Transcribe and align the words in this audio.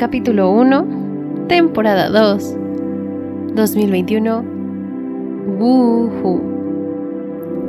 capítulo 0.00 0.50
1, 0.50 1.46
temporada 1.46 2.08
2, 2.08 2.56
2021. 3.54 4.42
Woohoo. 5.58 6.40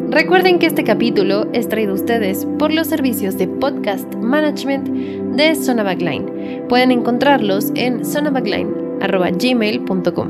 Recuerden 0.09 0.57
que 0.57 0.67
este 0.67 0.85
capítulo 0.85 1.51
es 1.51 1.67
traído 1.67 1.91
a 1.91 1.95
ustedes 1.95 2.47
por 2.57 2.71
los 2.71 2.87
servicios 2.87 3.37
de 3.37 3.49
podcast 3.49 4.15
management 4.15 4.87
de 5.35 5.55
Sonabackline. 5.55 6.67
Pueden 6.69 6.91
encontrarlos 6.91 7.73
en 7.75 8.05
sonabackline.gmail.com. 8.05 10.29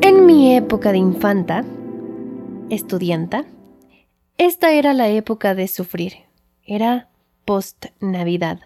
En 0.00 0.24
mi 0.24 0.56
época 0.56 0.92
de 0.92 0.98
infanta, 0.98 1.62
estudianta, 2.70 3.44
esta 4.38 4.72
era 4.72 4.94
la 4.94 5.10
época 5.10 5.54
de 5.54 5.68
sufrir. 5.68 6.14
Era 6.64 7.10
post-Navidad. 7.44 8.60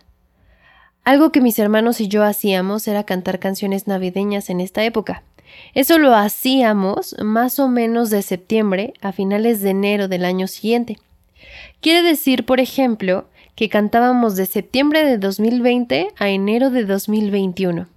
Algo 1.04 1.32
que 1.32 1.40
mis 1.40 1.58
hermanos 1.58 2.00
y 2.00 2.06
yo 2.06 2.22
hacíamos 2.22 2.86
era 2.86 3.02
cantar 3.02 3.40
canciones 3.40 3.88
navideñas 3.88 4.50
en 4.50 4.60
esta 4.60 4.84
época. 4.84 5.24
Eso 5.74 5.98
lo 5.98 6.14
hacíamos 6.14 7.16
más 7.22 7.58
o 7.58 7.68
menos 7.68 8.10
de 8.10 8.22
septiembre 8.22 8.94
a 9.00 9.10
finales 9.10 9.60
de 9.60 9.70
enero 9.70 10.06
del 10.06 10.24
año 10.24 10.46
siguiente. 10.46 10.98
Quiere 11.80 12.02
decir, 12.02 12.46
por 12.46 12.60
ejemplo, 12.60 13.26
que 13.56 13.68
cantábamos 13.68 14.36
de 14.36 14.46
septiembre 14.46 15.04
de 15.04 15.18
2020 15.18 16.08
a 16.16 16.28
enero 16.28 16.70
de 16.70 16.84
2021. 16.84 17.88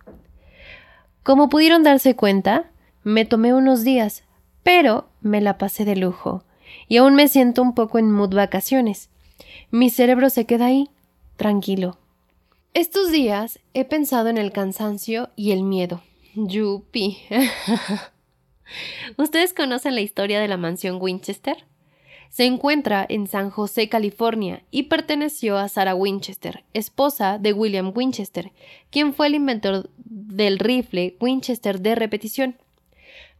Como 1.21 1.49
pudieron 1.49 1.83
darse 1.83 2.15
cuenta, 2.15 2.65
me 3.03 3.25
tomé 3.25 3.53
unos 3.53 3.83
días, 3.83 4.23
pero 4.63 5.07
me 5.21 5.41
la 5.41 5.59
pasé 5.59 5.85
de 5.85 5.95
lujo, 5.95 6.43
y 6.87 6.97
aún 6.97 7.13
me 7.13 7.27
siento 7.27 7.61
un 7.61 7.75
poco 7.75 7.99
en 7.99 8.11
mood 8.11 8.33
vacaciones. 8.33 9.09
Mi 9.69 9.91
cerebro 9.91 10.31
se 10.31 10.45
queda 10.45 10.65
ahí, 10.65 10.89
tranquilo. 11.37 11.97
Estos 12.75 13.09
días 13.09 13.59
he 13.73 13.85
pensado 13.85 14.27
en 14.27 14.37
el 14.37 14.51
cansancio 14.51 15.29
y 15.37 15.53
el 15.53 15.63
miedo. 15.63 16.01
Yupi. 16.33 17.19
¿Ustedes 19.17 19.53
conocen 19.53 19.95
la 19.95 20.01
historia 20.01 20.41
de 20.41 20.49
la 20.49 20.57
mansión 20.57 20.97
Winchester? 21.01 21.55
Se 22.29 22.43
encuentra 22.43 23.05
en 23.07 23.27
San 23.27 23.49
José, 23.49 23.87
California, 23.87 24.61
y 24.71 24.83
perteneció 24.83 25.57
a 25.57 25.69
Sarah 25.69 25.95
Winchester, 25.95 26.65
esposa 26.73 27.37
de 27.37 27.53
William 27.53 27.93
Winchester, 27.95 28.51
quien 28.89 29.13
fue 29.13 29.27
el 29.27 29.35
inventor 29.35 29.89
del 29.95 30.59
rifle 30.59 31.15
Winchester 31.21 31.79
de 31.79 31.95
repetición. 31.95 32.57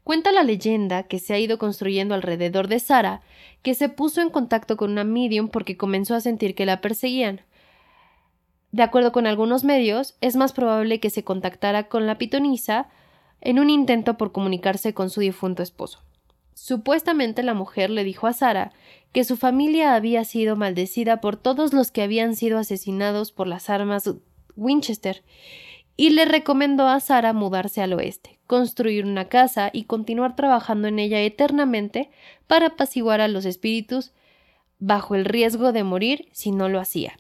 Cuenta 0.06 0.32
la 0.32 0.44
leyenda 0.44 1.04
que 1.04 1.20
se 1.20 1.34
ha 1.34 1.40
ido 1.40 1.58
construyendo 1.58 2.16
alrededor 2.16 2.70
de 2.70 2.80
Sara, 2.80 3.22
que 3.64 3.74
se 3.74 3.90
puso 3.90 4.22
en 4.22 4.30
contacto 4.30 4.78
con 4.78 4.92
una 4.92 5.04
medium 5.04 5.50
porque 5.50 5.76
comenzó 5.76 6.16
a 6.16 6.22
sentir 6.22 6.56
que 6.56 6.66
la 6.66 6.80
perseguían. 6.80 7.42
De 8.76 8.84
acuerdo 8.84 9.14
con 9.14 9.26
algunos 9.26 9.64
medios, 9.64 10.18
es 10.20 10.36
más 10.36 10.52
probable 10.52 11.00
que 11.00 11.10
se 11.10 11.24
contactara 11.24 11.88
con 11.88 12.08
la 12.08 12.18
pitonisa 12.18 12.90
en 13.40 13.58
un 13.58 13.70
intento 13.70 14.18
por 14.18 14.34
comunicarse 14.34 14.94
con 14.94 15.10
su 15.10 15.22
difunto 15.22 15.64
esposo. 15.64 16.02
Supuestamente 16.56 17.42
la 17.42 17.54
mujer 17.54 17.90
le 17.90 18.04
dijo 18.04 18.28
a 18.28 18.34
Sara 18.34 18.74
que 19.14 19.24
su 19.24 19.38
familia 19.38 19.96
había 19.96 20.26
sido 20.26 20.58
maldecida 20.58 21.22
por 21.22 21.38
todos 21.38 21.72
los 21.72 21.90
que 21.90 22.02
habían 22.02 22.36
sido 22.36 22.58
asesinados 22.58 23.32
por 23.32 23.48
las 23.48 23.70
armas 23.70 24.12
Winchester 24.58 25.24
y 25.96 26.10
le 26.10 26.26
recomendó 26.26 26.90
a 26.90 27.00
Sara 27.00 27.32
mudarse 27.32 27.82
al 27.82 27.94
oeste, 27.94 28.40
construir 28.46 29.06
una 29.06 29.30
casa 29.30 29.70
y 29.72 29.86
continuar 29.86 30.36
trabajando 30.36 30.90
en 30.90 31.00
ella 31.00 31.22
eternamente 31.22 32.10
para 32.46 32.68
apaciguar 32.68 33.22
a 33.22 33.30
los 33.30 33.46
espíritus 33.46 34.12
bajo 34.80 35.16
el 35.16 35.24
riesgo 35.24 35.72
de 35.72 35.86
morir 35.86 36.28
si 36.34 36.52
no 36.52 36.68
lo 36.68 36.82
hacía. 36.82 37.16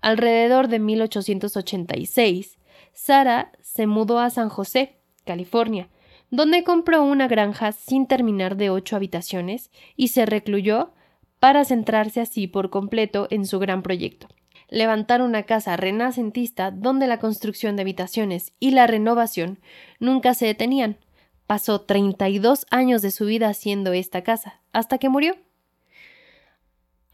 Alrededor 0.00 0.68
de 0.68 0.78
1886, 0.78 2.58
Sara 2.92 3.52
se 3.60 3.86
mudó 3.86 4.18
a 4.18 4.30
San 4.30 4.48
José, 4.48 4.98
California, 5.24 5.88
donde 6.30 6.64
compró 6.64 7.02
una 7.02 7.28
granja 7.28 7.72
sin 7.72 8.06
terminar 8.06 8.56
de 8.56 8.70
ocho 8.70 8.96
habitaciones 8.96 9.70
y 9.96 10.08
se 10.08 10.26
recluyó 10.26 10.92
para 11.40 11.64
centrarse 11.64 12.20
así 12.20 12.46
por 12.46 12.70
completo 12.70 13.28
en 13.30 13.46
su 13.46 13.58
gran 13.58 13.82
proyecto 13.82 14.28
levantar 14.68 15.22
una 15.22 15.44
casa 15.44 15.76
renacentista 15.76 16.70
donde 16.70 17.06
la 17.06 17.18
construcción 17.18 17.76
de 17.76 17.82
habitaciones 17.82 18.52
y 18.60 18.72
la 18.72 18.86
renovación 18.86 19.58
nunca 19.98 20.34
se 20.34 20.46
detenían. 20.46 20.98
Pasó 21.46 21.80
32 21.80 22.66
años 22.70 23.02
de 23.02 23.10
su 23.10 23.24
vida 23.24 23.48
haciendo 23.48 23.92
esta 23.92 24.22
casa, 24.22 24.60
hasta 24.72 24.98
que 24.98 25.08
murió. 25.08 25.36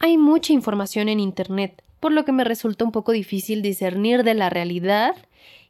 Hay 0.01 0.19
mucha 0.19 0.53
información 0.53 1.09
en 1.09 1.21
Internet, 1.21 1.83
por 2.05 2.13
lo 2.13 2.27
que 2.27 2.33
me 2.33 2.45
resulta 2.45 2.85
un 2.85 2.93
poco 2.93 3.13
difícil 3.13 3.63
discernir 3.63 4.25
de 4.25 4.35
la 4.35 4.51
realidad 4.51 5.17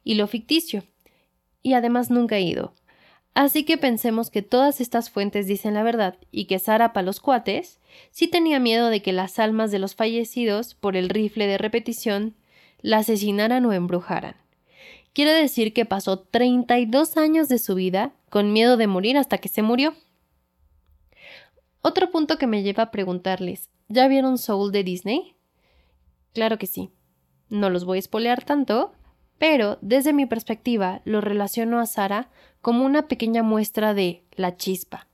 y 0.03 0.15
lo 0.15 0.27
ficticio. 0.27 0.83
Y 1.63 1.75
además 1.75 2.09
nunca 2.09 2.35
he 2.35 2.41
ido. 2.41 2.73
Así 3.35 3.63
que 3.63 3.77
pensemos 3.77 4.29
que 4.29 4.41
todas 4.41 4.81
estas 4.81 5.09
fuentes 5.09 5.47
dicen 5.47 5.75
la 5.75 5.81
verdad 5.81 6.17
y 6.31 6.43
que 6.43 6.59
Sara 6.59 6.91
los 7.03 7.21
cuates 7.21 7.79
sí 8.11 8.27
tenía 8.27 8.59
miedo 8.59 8.89
de 8.89 9.01
que 9.01 9.13
las 9.13 9.39
almas 9.39 9.71
de 9.71 9.79
los 9.79 9.95
fallecidos 9.95 10.75
por 10.75 10.97
el 10.97 11.07
rifle 11.07 11.47
de 11.47 11.57
repetición 11.57 12.35
la 12.81 12.97
asesinaran 12.97 13.65
o 13.65 13.71
embrujaran. 13.71 14.35
Quiere 15.13 15.31
decir 15.31 15.71
que 15.71 15.85
pasó 15.85 16.19
32 16.19 17.15
años 17.15 17.47
de 17.47 17.59
su 17.59 17.75
vida 17.75 18.11
con 18.29 18.51
miedo 18.51 18.75
de 18.75 18.87
morir 18.87 19.17
hasta 19.17 19.37
que 19.37 19.47
se 19.47 19.61
murió. 19.61 19.95
Otro 21.81 22.11
punto 22.11 22.37
que 22.37 22.45
me 22.45 22.61
lleva 22.61 22.83
a 22.83 22.91
preguntarles, 22.91 23.69
¿ya 23.87 24.09
vieron 24.09 24.37
Soul 24.37 24.73
de 24.73 24.83
Disney? 24.83 25.35
Claro 26.35 26.59
que 26.59 26.67
sí. 26.67 26.91
No 27.49 27.71
los 27.71 27.85
voy 27.85 27.97
a 27.97 27.99
espolear 27.99 28.43
tanto, 28.43 28.93
pero 29.39 29.79
desde 29.81 30.13
mi 30.13 30.25
perspectiva 30.25 31.01
lo 31.05 31.21
relaciono 31.21 31.79
a 31.79 31.85
Sara 31.85 32.29
como 32.61 32.85
una 32.85 33.07
pequeña 33.07 33.41
muestra 33.41 33.93
de 33.93 34.23
la 34.35 34.57
chispa. 34.57 35.07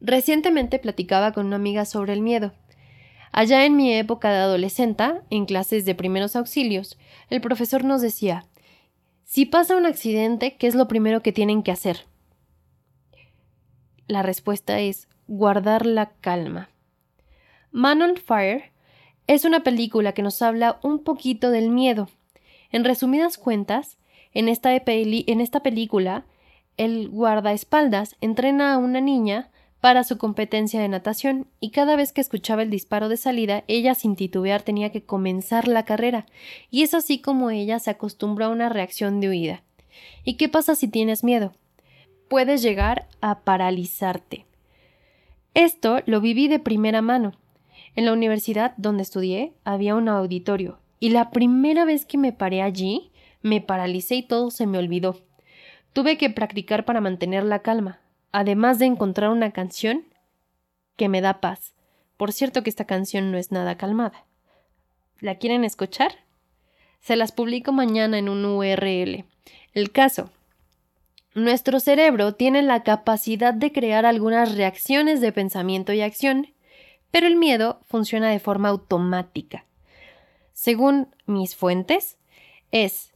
Recientemente 0.00 0.78
platicaba 0.78 1.32
con 1.32 1.46
una 1.46 1.56
amiga 1.56 1.84
sobre 1.84 2.12
el 2.12 2.22
miedo. 2.22 2.52
Allá 3.30 3.64
en 3.64 3.76
mi 3.76 3.94
época 3.94 4.30
de 4.30 4.38
adolescente, 4.38 5.04
en 5.30 5.46
clases 5.46 5.84
de 5.84 5.94
primeros 5.94 6.34
auxilios, 6.34 6.98
el 7.30 7.40
profesor 7.40 7.84
nos 7.84 8.02
decía 8.02 8.44
si 9.22 9.44
pasa 9.44 9.76
un 9.76 9.86
accidente, 9.86 10.56
¿qué 10.56 10.66
es 10.66 10.74
lo 10.74 10.88
primero 10.88 11.22
que 11.22 11.32
tienen 11.32 11.62
que 11.62 11.70
hacer? 11.70 12.06
La 14.06 14.22
respuesta 14.22 14.80
es 14.80 15.06
guardar 15.28 15.86
la 15.86 16.10
calma. 16.20 16.70
Man 17.70 18.00
on 18.00 18.16
Fire 18.16 18.72
es 19.28 19.44
una 19.44 19.62
película 19.62 20.12
que 20.12 20.22
nos 20.22 20.42
habla 20.42 20.80
un 20.82 21.04
poquito 21.04 21.50
del 21.50 21.68
miedo, 21.68 22.08
en 22.72 22.84
resumidas 22.84 23.36
cuentas, 23.38 23.98
en 24.32 24.48
esta, 24.48 24.70
película, 25.62 26.24
el 26.76 27.08
guardaespaldas 27.08 28.16
entrena 28.20 28.72
a 28.72 28.78
una 28.78 29.00
niña 29.00 29.50
para 29.80 30.02
su 30.02 30.18
competencia 30.18 30.80
de 30.80 30.88
natación 30.88 31.46
y 31.60 31.70
cada 31.70 31.94
vez 31.94 32.12
que 32.12 32.20
escuchaba 32.20 32.62
el 32.62 32.70
disparo 32.70 33.08
de 33.08 33.16
salida, 33.16 33.64
ella 33.68 33.94
sin 33.94 34.16
titubear 34.16 34.62
tenía 34.62 34.90
que 34.90 35.04
comenzar 35.04 35.68
la 35.68 35.84
carrera, 35.84 36.26
y 36.70 36.82
es 36.82 36.94
así 36.94 37.20
como 37.20 37.50
ella 37.50 37.78
se 37.78 37.90
acostumbró 37.90 38.46
a 38.46 38.50
una 38.50 38.70
reacción 38.70 39.20
de 39.20 39.28
huida. 39.28 39.62
¿Y 40.24 40.34
qué 40.34 40.48
pasa 40.48 40.74
si 40.74 40.88
tienes 40.88 41.22
miedo? 41.22 41.52
Puedes 42.28 42.62
llegar 42.62 43.08
a 43.20 43.40
paralizarte. 43.40 44.46
Esto 45.52 46.00
lo 46.06 46.20
viví 46.20 46.48
de 46.48 46.60
primera 46.60 47.02
mano. 47.02 47.32
En 47.98 48.04
la 48.04 48.12
universidad 48.12 48.74
donde 48.76 49.02
estudié 49.02 49.54
había 49.64 49.96
un 49.96 50.08
auditorio 50.08 50.78
y 51.00 51.10
la 51.10 51.32
primera 51.32 51.84
vez 51.84 52.06
que 52.06 52.16
me 52.16 52.32
paré 52.32 52.62
allí, 52.62 53.10
me 53.42 53.60
paralicé 53.60 54.14
y 54.14 54.22
todo 54.22 54.52
se 54.52 54.68
me 54.68 54.78
olvidó. 54.78 55.20
Tuve 55.94 56.16
que 56.16 56.30
practicar 56.30 56.84
para 56.84 57.00
mantener 57.00 57.42
la 57.42 57.58
calma, 57.58 57.98
además 58.30 58.78
de 58.78 58.86
encontrar 58.86 59.30
una 59.30 59.50
canción 59.50 60.04
que 60.94 61.08
me 61.08 61.20
da 61.20 61.40
paz. 61.40 61.74
Por 62.16 62.32
cierto 62.32 62.62
que 62.62 62.70
esta 62.70 62.84
canción 62.84 63.32
no 63.32 63.36
es 63.36 63.50
nada 63.50 63.76
calmada. 63.76 64.26
¿La 65.18 65.34
quieren 65.34 65.64
escuchar? 65.64 66.12
Se 67.00 67.16
las 67.16 67.32
publico 67.32 67.72
mañana 67.72 68.16
en 68.16 68.28
un 68.28 68.44
URL. 68.44 69.24
El 69.72 69.90
caso. 69.90 70.30
Nuestro 71.34 71.80
cerebro 71.80 72.36
tiene 72.36 72.62
la 72.62 72.84
capacidad 72.84 73.54
de 73.54 73.72
crear 73.72 74.06
algunas 74.06 74.54
reacciones 74.54 75.20
de 75.20 75.32
pensamiento 75.32 75.92
y 75.92 76.00
acción, 76.02 76.46
pero 77.10 77.26
el 77.26 77.36
miedo 77.36 77.80
funciona 77.86 78.30
de 78.30 78.38
forma 78.38 78.68
automática 78.68 79.64
según 80.58 81.06
mis 81.26 81.54
fuentes, 81.54 82.18
es 82.72 83.12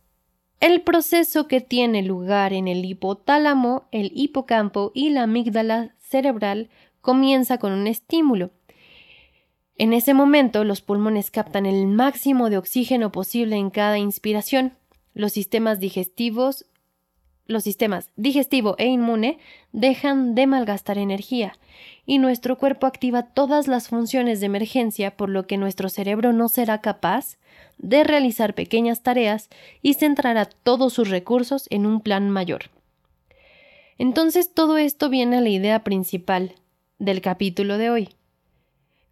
el 0.60 0.82
proceso 0.82 1.48
que 1.48 1.60
tiene 1.60 2.04
lugar 2.04 2.52
en 2.52 2.68
el 2.68 2.84
hipotálamo, 2.84 3.88
el 3.90 4.12
hipocampo 4.14 4.92
y 4.94 5.10
la 5.10 5.24
amígdala 5.24 5.96
cerebral 5.98 6.70
comienza 7.00 7.58
con 7.58 7.72
un 7.72 7.88
estímulo. 7.88 8.52
En 9.76 9.92
ese 9.92 10.14
momento 10.14 10.62
los 10.62 10.82
pulmones 10.82 11.32
captan 11.32 11.66
el 11.66 11.88
máximo 11.88 12.48
de 12.48 12.58
oxígeno 12.58 13.10
posible 13.10 13.56
en 13.56 13.70
cada 13.70 13.98
inspiración. 13.98 14.74
Los 15.12 15.32
sistemas 15.32 15.80
digestivos 15.80 16.66
los 17.46 17.64
sistemas 17.64 18.10
digestivo 18.16 18.76
e 18.78 18.86
inmune 18.86 19.38
dejan 19.72 20.34
de 20.34 20.46
malgastar 20.46 20.98
energía 20.98 21.58
y 22.06 22.18
nuestro 22.18 22.58
cuerpo 22.58 22.86
activa 22.86 23.22
todas 23.22 23.68
las 23.68 23.88
funciones 23.88 24.40
de 24.40 24.46
emergencia 24.46 25.16
por 25.16 25.28
lo 25.28 25.46
que 25.46 25.56
nuestro 25.56 25.88
cerebro 25.88 26.32
no 26.32 26.48
será 26.48 26.80
capaz 26.80 27.38
de 27.78 28.04
realizar 28.04 28.54
pequeñas 28.54 29.02
tareas 29.02 29.48
y 29.82 29.94
centrará 29.94 30.46
todos 30.46 30.92
sus 30.92 31.08
recursos 31.10 31.66
en 31.70 31.86
un 31.86 32.00
plan 32.00 32.30
mayor. 32.30 32.70
Entonces 33.98 34.52
todo 34.52 34.78
esto 34.78 35.08
viene 35.08 35.36
a 35.36 35.40
la 35.40 35.48
idea 35.48 35.84
principal 35.84 36.54
del 36.98 37.20
capítulo 37.20 37.78
de 37.78 37.90
hoy. 37.90 38.08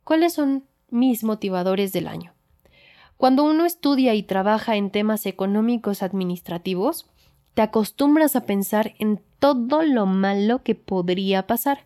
¿Cuáles 0.05 0.33
son 0.33 0.65
mis 0.89 1.23
motivadores 1.23 1.93
del 1.93 2.09
año? 2.09 2.33
Cuando 3.17 3.45
uno 3.45 3.67
estudia 3.67 4.15
y 4.15 4.23
trabaja 4.23 4.77
en 4.77 4.91
temas 4.91 5.27
económicos 5.27 6.03
administrativos, 6.03 7.07
te 7.55 7.63
acostumbras 7.63 8.37
a 8.37 8.45
pensar 8.47 8.95
en 8.99 9.21
todo 9.39 9.83
lo 9.83 10.07
malo 10.07 10.63
que 10.63 10.75
podría 10.75 11.47
pasar. 11.47 11.85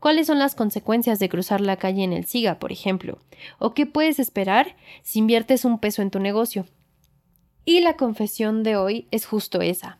¿Cuáles 0.00 0.28
son 0.28 0.38
las 0.38 0.54
consecuencias 0.54 1.18
de 1.18 1.28
cruzar 1.28 1.60
la 1.60 1.76
calle 1.76 2.04
en 2.04 2.12
el 2.12 2.24
SIGA, 2.24 2.58
por 2.58 2.70
ejemplo? 2.70 3.18
¿O 3.58 3.74
qué 3.74 3.86
puedes 3.86 4.20
esperar 4.20 4.76
si 5.02 5.18
inviertes 5.18 5.64
un 5.64 5.78
peso 5.78 6.02
en 6.02 6.10
tu 6.10 6.20
negocio? 6.20 6.66
Y 7.64 7.80
la 7.80 7.96
confesión 7.96 8.62
de 8.62 8.76
hoy 8.76 9.08
es 9.10 9.26
justo 9.26 9.60
esa. 9.60 9.98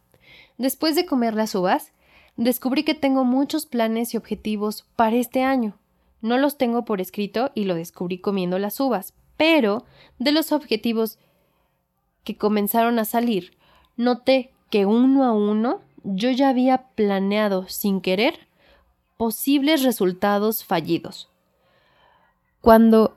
Después 0.57 0.95
de 0.95 1.05
comer 1.05 1.35
las 1.35 1.55
uvas, 1.55 1.93
descubrí 2.37 2.85
que 2.85 2.95
tengo 2.95 3.25
muchos 3.25 3.67
planes 3.67 4.15
y 4.15 4.17
objetivos 4.17 4.87
para 4.95 5.17
este 5.17 5.43
año. 5.43 5.79
No 6.21 6.39
los 6.39 6.59
tengo 6.59 6.85
por 6.85 7.01
escrito 7.01 7.51
y 7.55 7.65
lo 7.65 7.75
descubrí 7.75 8.19
comiendo 8.19 8.59
las 8.59 8.79
uvas, 8.81 9.15
pero 9.37 9.85
de 10.19 10.33
los 10.33 10.53
objetivos 10.53 11.19
que 12.25 12.37
comenzaron 12.37 12.99
a 12.99 13.05
salir, 13.05 13.57
noté 13.97 14.53
que 14.71 14.87
uno 14.87 15.25
a 15.25 15.33
uno 15.33 15.81
yo 16.05 16.31
ya 16.31 16.49
había 16.49 16.79
planeado 16.95 17.69
sin 17.69 18.01
querer 18.01 18.47
posibles 19.17 19.83
resultados 19.83 20.65
fallidos. 20.65 21.29
Cuando 22.61 23.17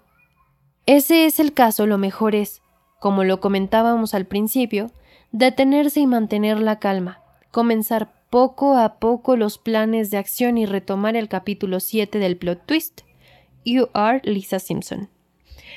ese 0.86 1.26
es 1.26 1.40
el 1.40 1.54
caso, 1.54 1.86
lo 1.86 1.98
mejor 1.98 2.36
es, 2.36 2.62
como 3.00 3.24
lo 3.24 3.40
comentábamos 3.40 4.14
al 4.14 4.26
principio, 4.26 4.92
detenerse 5.32 6.00
y 6.00 6.08
mantener 6.08 6.60
la 6.60 6.80
calma, 6.80 7.22
comenzar 7.52 8.12
poco 8.30 8.78
a 8.78 8.96
poco 8.96 9.36
los 9.36 9.58
planes 9.58 10.10
de 10.10 10.18
acción 10.18 10.58
y 10.58 10.66
retomar 10.66 11.16
el 11.16 11.28
capítulo 11.28 11.80
7 11.80 12.18
del 12.18 12.38
plot 12.38 12.66
twist. 12.66 13.02
You 13.64 13.90
are 13.94 14.22
Lisa 14.24 14.60
Simpson. 14.60 15.10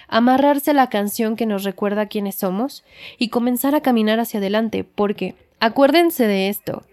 Amarrarse 0.09 0.71
a 0.71 0.75
la 0.75 0.89
canción 0.89 1.37
que 1.37 1.47
nos 1.47 1.65
recuerda 1.65 2.07
quiénes 2.07 2.37
somos 2.37 2.85
y 3.19 3.29
comenzar 3.29 3.75
a 3.75 3.81
caminar 3.81 4.21
hacia 4.21 4.39
adelante, 4.39 4.85
porque, 4.85 5.35
acuérdense 5.65 6.27
de 6.27 6.49
esto, 6.49 6.85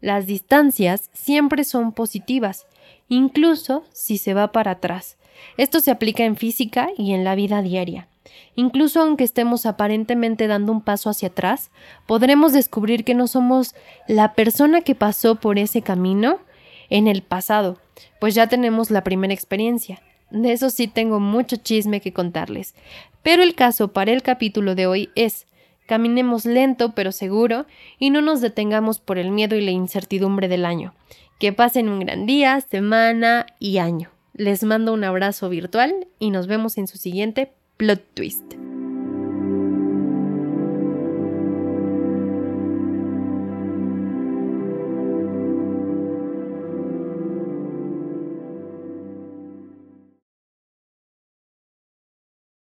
las 0.00 0.26
distancias 0.26 1.10
siempre 1.12 1.64
son 1.64 1.92
positivas, 1.92 2.66
incluso 3.08 3.84
si 3.92 4.18
se 4.18 4.34
va 4.34 4.52
para 4.52 4.72
atrás. 4.72 5.16
Esto 5.56 5.80
se 5.80 5.90
aplica 5.90 6.24
en 6.24 6.36
física 6.36 6.88
y 6.96 7.12
en 7.12 7.24
la 7.24 7.34
vida 7.34 7.62
diaria. 7.62 8.08
Incluso 8.54 9.00
aunque 9.00 9.24
estemos 9.24 9.66
aparentemente 9.66 10.46
dando 10.46 10.72
un 10.72 10.82
paso 10.82 11.10
hacia 11.10 11.28
atrás, 11.28 11.70
podremos 12.06 12.52
descubrir 12.52 13.04
que 13.04 13.14
no 13.14 13.26
somos 13.26 13.74
la 14.06 14.34
persona 14.34 14.82
que 14.82 14.94
pasó 14.94 15.36
por 15.36 15.58
ese 15.58 15.82
camino 15.82 16.38
en 16.88 17.08
el 17.08 17.22
pasado, 17.22 17.78
pues 18.20 18.34
ya 18.34 18.48
tenemos 18.48 18.90
la 18.90 19.02
primera 19.02 19.34
experiencia. 19.34 20.02
De 20.30 20.52
eso 20.52 20.70
sí 20.70 20.86
tengo 20.86 21.18
mucho 21.20 21.56
chisme 21.56 22.00
que 22.00 22.12
contarles. 22.12 22.74
Pero 23.22 23.42
el 23.42 23.54
caso 23.54 23.88
para 23.88 24.12
el 24.12 24.22
capítulo 24.22 24.74
de 24.74 24.86
hoy 24.86 25.10
es 25.14 25.46
caminemos 25.90 26.44
lento 26.44 26.92
pero 26.94 27.10
seguro 27.10 27.66
y 27.98 28.10
no 28.10 28.22
nos 28.22 28.40
detengamos 28.40 29.00
por 29.00 29.18
el 29.18 29.32
miedo 29.32 29.56
y 29.56 29.60
la 29.60 29.72
incertidumbre 29.72 30.46
del 30.46 30.64
año. 30.64 30.94
Que 31.40 31.52
pasen 31.52 31.88
un 31.88 31.98
gran 31.98 32.26
día, 32.26 32.60
semana 32.60 33.46
y 33.58 33.78
año. 33.78 34.08
Les 34.32 34.62
mando 34.62 34.92
un 34.92 35.02
abrazo 35.02 35.48
virtual 35.48 36.06
y 36.20 36.30
nos 36.30 36.46
vemos 36.46 36.78
en 36.78 36.86
su 36.86 36.96
siguiente 36.96 37.50
plot 37.76 38.04
twist. 38.14 38.69